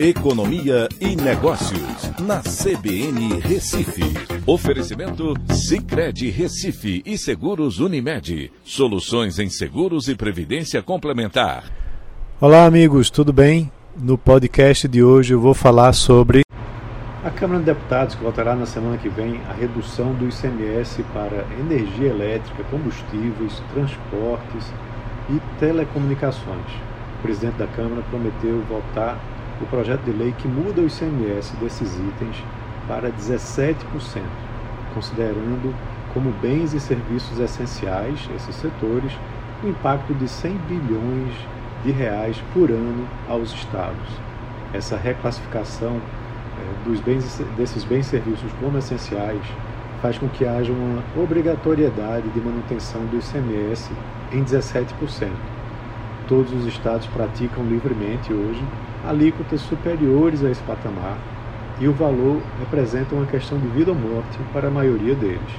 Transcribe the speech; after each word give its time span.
Economia 0.00 0.88
e 1.00 1.16
Negócios, 1.16 2.12
na 2.20 2.38
CBN 2.38 3.40
Recife. 3.40 4.04
Oferecimento 4.46 5.34
Cicred 5.52 6.30
Recife 6.30 7.02
e 7.04 7.18
Seguros 7.18 7.80
Unimed. 7.80 8.52
Soluções 8.62 9.40
em 9.40 9.50
seguros 9.50 10.06
e 10.06 10.14
previdência 10.14 10.80
complementar. 10.84 11.64
Olá, 12.40 12.64
amigos, 12.64 13.10
tudo 13.10 13.32
bem? 13.32 13.72
No 13.96 14.16
podcast 14.16 14.86
de 14.86 15.02
hoje 15.02 15.34
eu 15.34 15.40
vou 15.40 15.52
falar 15.52 15.92
sobre 15.92 16.42
a 17.24 17.30
Câmara 17.30 17.58
de 17.58 17.66
Deputados 17.66 18.14
que 18.14 18.22
votará 18.22 18.54
na 18.54 18.66
semana 18.66 18.98
que 18.98 19.08
vem 19.08 19.40
a 19.50 19.52
redução 19.52 20.14
do 20.14 20.28
ICMS 20.28 21.02
para 21.12 21.44
energia 21.58 22.10
elétrica, 22.10 22.62
combustíveis, 22.70 23.60
transportes 23.74 24.72
e 25.28 25.40
telecomunicações. 25.58 26.70
O 27.18 27.22
presidente 27.22 27.56
da 27.56 27.66
Câmara 27.66 28.02
prometeu 28.02 28.62
votar 28.68 29.18
o 29.60 29.66
projeto 29.66 30.02
de 30.02 30.12
lei 30.12 30.32
que 30.32 30.48
muda 30.48 30.80
o 30.80 30.86
ICMS 30.86 31.56
desses 31.56 31.94
itens 31.94 32.44
para 32.86 33.10
17%, 33.10 33.76
considerando 34.94 35.74
como 36.14 36.30
bens 36.40 36.72
e 36.72 36.80
serviços 36.80 37.38
essenciais 37.38 38.28
esses 38.34 38.54
setores 38.54 39.12
o 39.62 39.68
impacto 39.68 40.14
de 40.14 40.28
100 40.28 40.52
bilhões 40.68 41.34
de 41.84 41.90
reais 41.90 42.42
por 42.54 42.70
ano 42.70 43.06
aos 43.28 43.52
estados. 43.52 44.08
Essa 44.72 44.96
reclassificação 44.96 45.96
eh, 45.96 46.88
dos 46.88 47.00
bens, 47.00 47.40
desses 47.56 47.84
bens 47.84 48.06
e 48.06 48.10
serviços 48.10 48.50
como 48.60 48.78
essenciais 48.78 49.44
faz 50.00 50.16
com 50.18 50.28
que 50.28 50.46
haja 50.46 50.72
uma 50.72 51.02
obrigatoriedade 51.16 52.28
de 52.28 52.40
manutenção 52.40 53.04
do 53.06 53.18
ICMS 53.18 53.90
em 54.32 54.44
17%. 54.44 55.57
Todos 56.28 56.52
os 56.52 56.66
estados 56.66 57.06
praticam 57.06 57.64
livremente 57.64 58.34
hoje 58.34 58.62
alíquotas 59.02 59.62
superiores 59.62 60.44
a 60.44 60.50
esse 60.50 60.62
patamar 60.62 61.16
e 61.80 61.88
o 61.88 61.92
valor 61.94 62.42
representa 62.58 63.14
uma 63.14 63.24
questão 63.24 63.58
de 63.58 63.66
vida 63.68 63.92
ou 63.92 63.96
morte 63.96 64.38
para 64.52 64.68
a 64.68 64.70
maioria 64.70 65.14
deles. 65.14 65.54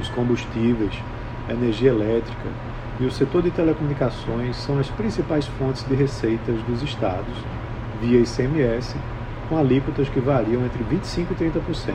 Os 0.00 0.08
combustíveis, 0.08 1.00
a 1.48 1.52
energia 1.52 1.90
elétrica 1.90 2.48
e 2.98 3.04
o 3.04 3.12
setor 3.12 3.42
de 3.42 3.52
telecomunicações 3.52 4.56
são 4.56 4.80
as 4.80 4.88
principais 4.88 5.46
fontes 5.46 5.86
de 5.86 5.94
receitas 5.94 6.60
dos 6.62 6.82
estados, 6.82 7.36
via 8.00 8.20
ICMS, 8.20 8.96
com 9.48 9.56
alíquotas 9.56 10.08
que 10.08 10.18
variam 10.18 10.64
entre 10.64 10.82
25% 10.82 11.26
e 11.30 11.34
30%. 11.34 11.94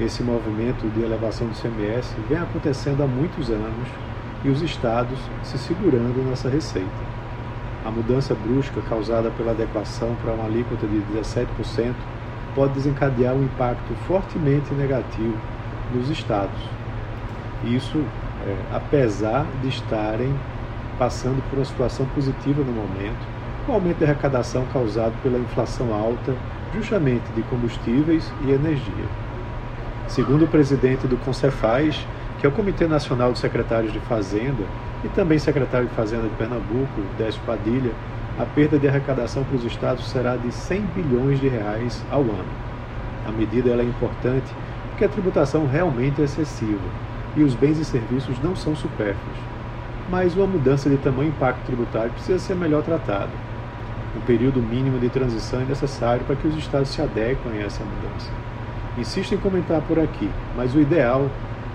Esse 0.00 0.24
movimento 0.24 0.88
de 0.92 1.02
elevação 1.02 1.46
do 1.46 1.52
ICMS 1.52 2.16
vem 2.28 2.38
acontecendo 2.38 3.04
há 3.04 3.06
muitos 3.06 3.48
anos 3.48 3.88
e 4.44 4.48
os 4.48 4.62
estados 4.62 5.18
se 5.42 5.58
segurando 5.58 6.24
nessa 6.28 6.48
receita. 6.48 6.88
A 7.84 7.90
mudança 7.90 8.34
brusca 8.34 8.80
causada 8.88 9.30
pela 9.30 9.52
adequação 9.52 10.14
para 10.22 10.32
uma 10.32 10.44
alíquota 10.44 10.86
de 10.86 11.02
17% 11.12 11.94
pode 12.54 12.74
desencadear 12.74 13.34
um 13.34 13.44
impacto 13.44 13.94
fortemente 14.06 14.74
negativo 14.74 15.36
nos 15.94 16.10
estados. 16.10 16.60
Isso, 17.64 17.98
é, 18.46 18.56
apesar 18.74 19.46
de 19.62 19.68
estarem 19.68 20.34
passando 20.98 21.42
por 21.48 21.58
uma 21.58 21.64
situação 21.64 22.06
positiva 22.06 22.62
no 22.62 22.72
momento, 22.72 23.26
o 23.68 23.72
aumento 23.72 23.98
de 23.98 24.04
arrecadação 24.04 24.64
causado 24.72 25.14
pela 25.22 25.38
inflação 25.38 25.94
alta, 25.94 26.34
justamente 26.74 27.24
de 27.34 27.42
combustíveis 27.42 28.30
e 28.44 28.50
energia. 28.50 29.04
Segundo 30.08 30.46
o 30.46 30.48
presidente 30.48 31.06
do 31.06 31.16
Concefaz, 31.18 32.06
que 32.38 32.46
é 32.46 32.48
o 32.48 32.52
Comitê 32.52 32.86
Nacional 32.86 33.32
de 33.32 33.38
Secretários 33.38 33.92
de 33.92 34.00
Fazenda, 34.00 34.64
e 35.04 35.08
também 35.08 35.38
secretário 35.38 35.88
de 35.88 35.94
Fazenda 35.94 36.24
de 36.24 36.34
Pernambuco, 36.34 37.00
Décio 37.16 37.40
Padilha, 37.46 37.92
a 38.38 38.44
perda 38.44 38.78
de 38.78 38.86
arrecadação 38.86 39.42
para 39.44 39.56
os 39.56 39.64
estados 39.64 40.08
será 40.08 40.36
de 40.36 40.52
100 40.52 40.82
bilhões 40.94 41.40
de 41.40 41.48
reais 41.48 42.04
ao 42.10 42.20
ano. 42.20 42.68
A 43.26 43.32
medida 43.32 43.70
é 43.70 43.82
importante 43.82 44.46
porque 44.90 45.04
a 45.04 45.08
tributação 45.08 45.66
realmente 45.66 46.20
é 46.20 46.24
excessiva 46.24 46.88
e 47.36 47.42
os 47.42 47.54
bens 47.54 47.78
e 47.78 47.84
serviços 47.84 48.40
não 48.42 48.54
são 48.54 48.74
supérfluos. 48.74 49.38
Mas 50.08 50.34
uma 50.34 50.46
mudança 50.46 50.88
de 50.88 50.96
tamanho 50.96 51.28
impacto 51.28 51.66
tributário 51.66 52.10
precisa 52.12 52.38
ser 52.38 52.54
melhor 52.54 52.82
tratada. 52.82 53.30
Um 54.16 54.20
período 54.20 54.62
mínimo 54.62 54.98
de 54.98 55.08
transição 55.08 55.60
é 55.60 55.64
necessário 55.64 56.24
para 56.24 56.36
que 56.36 56.48
os 56.48 56.56
estados 56.56 56.88
se 56.88 57.02
adequem 57.02 57.52
a 57.52 57.66
essa 57.66 57.84
mudança. 57.84 58.30
Insisto 58.96 59.34
em 59.34 59.38
comentar 59.38 59.82
por 59.82 59.98
aqui, 59.98 60.30
mas 60.56 60.74
o 60.74 60.80
ideal 60.80 61.28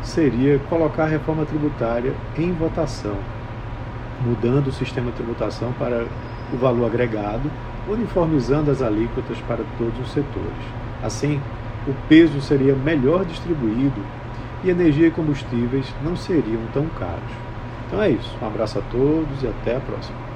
seria 0.03 0.59
colocar 0.69 1.03
a 1.03 1.07
reforma 1.07 1.45
tributária 1.45 2.13
em 2.37 2.51
votação, 2.51 3.15
mudando 4.25 4.67
o 4.67 4.71
sistema 4.71 5.11
de 5.11 5.17
tributação 5.17 5.71
para 5.73 6.05
o 6.53 6.57
valor 6.57 6.85
agregado, 6.85 7.49
uniformizando 7.87 8.71
as 8.71 8.81
alíquotas 8.81 9.37
para 9.47 9.63
todos 9.77 9.99
os 9.99 10.11
setores. 10.11 10.63
Assim, 11.01 11.41
o 11.87 11.93
peso 12.07 12.41
seria 12.41 12.75
melhor 12.75 13.25
distribuído 13.25 14.01
e 14.63 14.69
energia 14.69 15.07
e 15.07 15.11
combustíveis 15.11 15.93
não 16.03 16.15
seriam 16.15 16.61
tão 16.73 16.85
caros. 16.87 17.31
Então 17.87 18.01
é 18.01 18.09
isso. 18.09 18.35
Um 18.41 18.47
abraço 18.47 18.79
a 18.79 18.81
todos 18.83 19.43
e 19.43 19.47
até 19.47 19.75
a 19.75 19.79
próxima. 19.79 20.32